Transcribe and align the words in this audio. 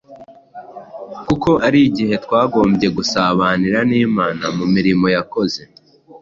kuko 1.27 1.49
ari 1.67 1.79
igihe 1.87 2.15
twagombye 2.25 2.87
gusabanira 2.97 3.79
n’Imana 3.89 4.45
mu 4.57 4.65
mirimo 4.75 5.05
yakoze. 5.15 5.61